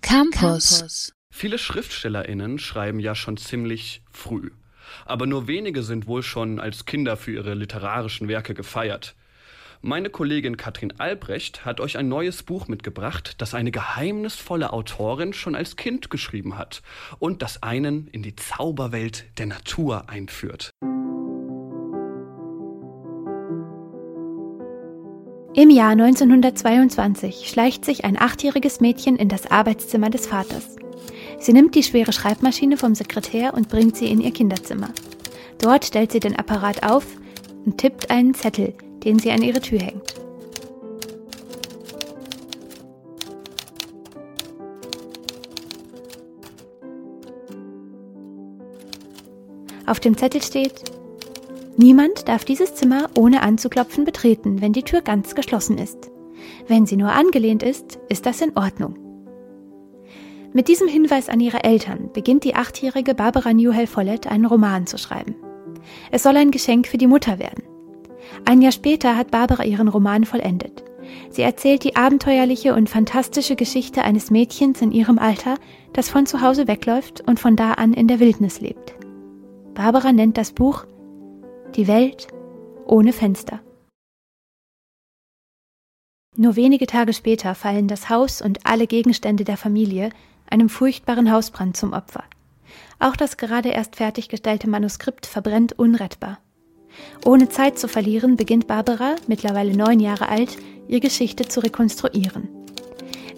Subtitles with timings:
[0.00, 1.12] Campus.
[1.30, 4.52] Viele SchriftstellerInnen schreiben ja schon ziemlich früh.
[5.04, 9.14] Aber nur wenige sind wohl schon als Kinder für ihre literarischen Werke gefeiert.
[9.82, 15.54] Meine Kollegin Katrin Albrecht hat euch ein neues Buch mitgebracht, das eine geheimnisvolle Autorin schon
[15.54, 16.80] als Kind geschrieben hat
[17.18, 20.70] und das einen in die Zauberwelt der Natur einführt.
[25.60, 30.76] Im Jahr 1922 schleicht sich ein achtjähriges Mädchen in das Arbeitszimmer des Vaters.
[31.38, 34.88] Sie nimmt die schwere Schreibmaschine vom Sekretär und bringt sie in ihr Kinderzimmer.
[35.58, 37.04] Dort stellt sie den Apparat auf
[37.66, 38.72] und tippt einen Zettel,
[39.04, 40.14] den sie an ihre Tür hängt.
[49.84, 50.99] Auf dem Zettel steht,
[51.82, 56.10] Niemand darf dieses Zimmer ohne anzuklopfen betreten, wenn die Tür ganz geschlossen ist.
[56.68, 58.98] Wenn sie nur angelehnt ist, ist das in Ordnung.
[60.52, 64.98] Mit diesem Hinweis an ihre Eltern beginnt die achtjährige Barbara Newhall Follett einen Roman zu
[64.98, 65.36] schreiben.
[66.10, 67.64] Es soll ein Geschenk für die Mutter werden.
[68.44, 70.84] Ein Jahr später hat Barbara ihren Roman vollendet.
[71.30, 75.54] Sie erzählt die abenteuerliche und fantastische Geschichte eines Mädchens in ihrem Alter,
[75.94, 78.92] das von zu Hause wegläuft und von da an in der Wildnis lebt.
[79.72, 80.84] Barbara nennt das Buch
[81.76, 82.26] Die Welt
[82.84, 83.60] ohne Fenster.
[86.36, 90.10] Nur wenige Tage später fallen das Haus und alle Gegenstände der Familie
[90.48, 92.24] einem furchtbaren Hausbrand zum Opfer.
[92.98, 96.38] Auch das gerade erst fertiggestellte Manuskript verbrennt unrettbar.
[97.24, 102.48] Ohne Zeit zu verlieren, beginnt Barbara, mittlerweile neun Jahre alt, ihre Geschichte zu rekonstruieren.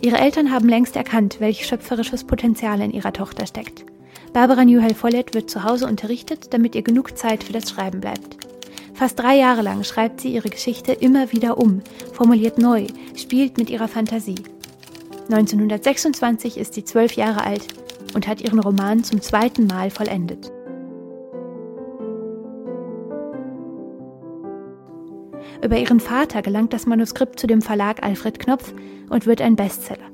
[0.00, 3.84] Ihre Eltern haben längst erkannt, welch schöpferisches Potenzial in ihrer Tochter steckt.
[4.33, 8.38] Barbara Newhall Follett wird zu Hause unterrichtet, damit ihr genug Zeit für das Schreiben bleibt.
[8.94, 11.83] Fast drei Jahre lang schreibt sie ihre Geschichte immer wieder um,
[12.14, 14.42] formuliert neu, spielt mit ihrer Fantasie.
[15.30, 17.66] 1926 ist sie zwölf Jahre alt
[18.14, 20.50] und hat ihren Roman zum zweiten Mal vollendet.
[25.62, 28.75] Über ihren Vater gelangt das Manuskript zu dem Verlag Alfred Knopf
[29.10, 30.12] und wird ein Bestseller.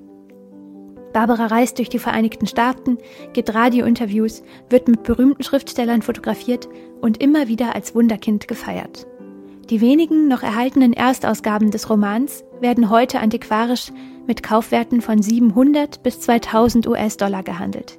[1.12, 2.98] Barbara reist durch die Vereinigten Staaten,
[3.32, 6.68] gibt Radiointerviews, wird mit berühmten Schriftstellern fotografiert
[7.00, 9.06] und immer wieder als Wunderkind gefeiert.
[9.70, 13.92] Die wenigen noch erhaltenen Erstausgaben des Romans werden heute antiquarisch
[14.26, 17.98] mit Kaufwerten von 700 bis 2000 US-Dollar gehandelt.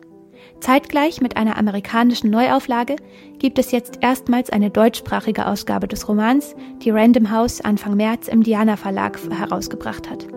[0.59, 2.96] Zeitgleich mit einer amerikanischen Neuauflage
[3.38, 8.44] gibt es jetzt erstmals eine deutschsprachige Ausgabe des Romans, die Random House Anfang März im
[8.44, 10.28] Diana Verlag herausgebracht hat.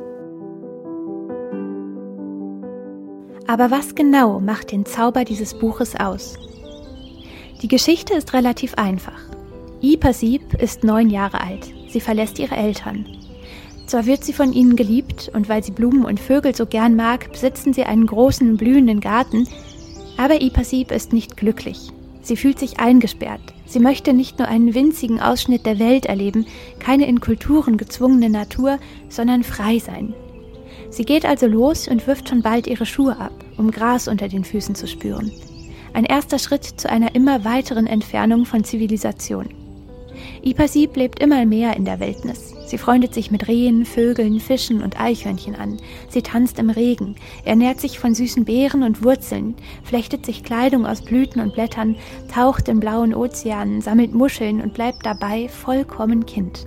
[3.53, 6.39] Aber was genau macht den Zauber dieses Buches aus?
[7.61, 9.21] Die Geschichte ist relativ einfach.
[9.83, 11.69] Ipa Sieb ist neun Jahre alt.
[11.91, 13.05] Sie verlässt ihre Eltern.
[13.87, 17.31] Zwar wird sie von ihnen geliebt und weil sie Blumen und Vögel so gern mag,
[17.31, 19.47] besitzen sie einen großen, blühenden Garten,
[20.17, 21.91] aber Ipasib ist nicht glücklich.
[22.23, 23.53] Sie fühlt sich eingesperrt.
[23.67, 26.47] Sie möchte nicht nur einen winzigen Ausschnitt der Welt erleben,
[26.79, 28.79] keine in Kulturen gezwungene Natur,
[29.11, 30.15] sondern frei sein.
[30.92, 34.44] Sie geht also los und wirft schon bald ihre Schuhe ab, um Gras unter den
[34.44, 35.32] Füßen zu spüren.
[35.94, 39.48] Ein erster Schritt zu einer immer weiteren Entfernung von Zivilisation.
[40.42, 42.54] Ipasib lebt immer mehr in der Wildnis.
[42.66, 45.78] Sie freundet sich mit Rehen, Vögeln, Fischen und Eichhörnchen an.
[46.10, 47.16] Sie tanzt im Regen,
[47.47, 49.54] ernährt sich von süßen Beeren und Wurzeln,
[49.84, 51.97] flechtet sich Kleidung aus Blüten und Blättern,
[52.32, 56.66] taucht in blauen Ozeanen, sammelt Muscheln und bleibt dabei vollkommen Kind.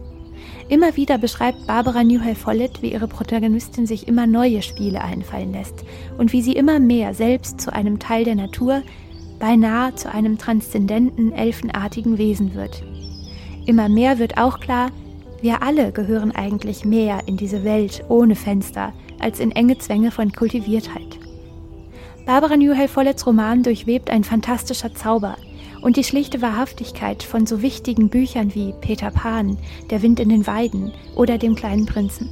[0.67, 5.83] Immer wieder beschreibt Barbara Newhall Follett, wie ihre Protagonistin sich immer neue Spiele einfallen lässt
[6.17, 8.81] und wie sie immer mehr selbst zu einem Teil der Natur,
[9.39, 12.83] beinahe zu einem transzendenten, elfenartigen Wesen wird.
[13.65, 14.91] Immer mehr wird auch klar,
[15.41, 20.31] wir alle gehören eigentlich mehr in diese Welt ohne Fenster als in enge Zwänge von
[20.31, 21.19] Kultiviertheit.
[22.25, 25.37] Barbara Newhall Folletts Roman durchwebt ein fantastischer Zauber
[25.85, 29.55] und die schlichte Wahrhaftigkeit von so wichtigen Büchern wie Peter Pan,
[29.91, 32.27] Der Wind in den Weiden oder Dem kleinen Prinzen.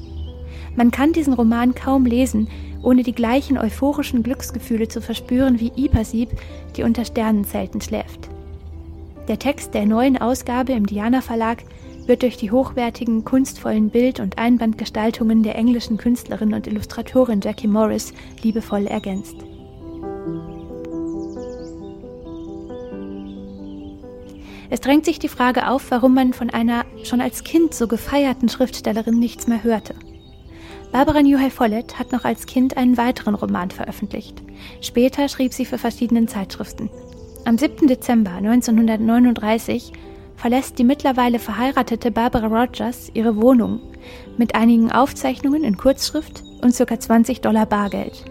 [0.76, 2.48] Man kann diesen Roman kaum lesen,
[2.82, 6.30] ohne die gleichen euphorischen Glücksgefühle zu verspüren wie Ipasib,
[6.76, 8.28] die unter Sternenzelten schläft.
[9.28, 11.64] Der Text der neuen Ausgabe im Diana Verlag
[12.08, 18.16] wird durch die hochwertigen, kunstvollen Bild- und Einbandgestaltungen der englischen Künstlerin und Illustratorin Jackie Morris
[18.42, 19.36] liebevoll ergänzt.
[24.74, 28.50] Es drängt sich die Frage auf, warum man von einer schon als Kind so gefeierten
[28.50, 29.94] Schriftstellerin nichts mehr hörte.
[30.92, 34.42] Barbara Newhall Follett hat noch als Kind einen weiteren Roman veröffentlicht.
[34.82, 36.90] Später schrieb sie für verschiedene Zeitschriften,
[37.46, 37.86] am 7.
[37.86, 39.94] Dezember 1939
[40.38, 43.80] verlässt die mittlerweile verheiratete Barbara Rogers ihre Wohnung
[44.40, 47.00] mit einigen Aufzeichnungen in Kurzschrift und ca.
[47.00, 48.26] 20 Dollar Bargeld.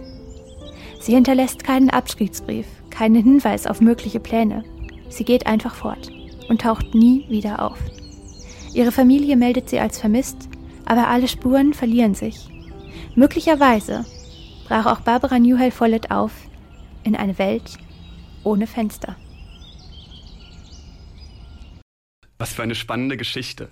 [0.99, 4.65] Sie hinterlässt keinen Abschiedsbrief, keinen Hinweis auf mögliche Pläne.
[5.09, 6.11] Sie geht einfach fort
[6.53, 7.79] und taucht nie wieder auf.
[8.75, 10.51] Ihre Familie meldet sie als vermisst,
[10.85, 12.37] aber alle Spuren verlieren sich.
[13.15, 14.05] Möglicherweise
[14.69, 16.33] brach auch Barbara Newhall Follett auf
[17.05, 17.79] in eine Welt
[18.45, 19.17] ohne Fenster.
[22.37, 23.71] Was für eine spannende Geschichte.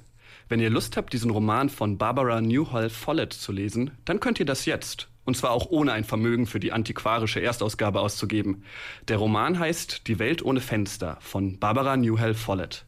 [0.48, 4.46] Wenn ihr Lust habt, diesen Roman von Barbara Newhall Follett zu lesen, dann könnt ihr
[4.46, 5.09] das jetzt.
[5.24, 8.64] Und zwar auch ohne ein Vermögen für die antiquarische Erstausgabe auszugeben.
[9.08, 12.86] Der Roman heißt Die Welt ohne Fenster von Barbara Newhall Follett.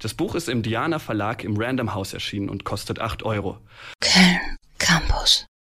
[0.00, 3.58] Das Buch ist im Diana Verlag im Random House erschienen und kostet 8 Euro.
[4.00, 4.53] Köln.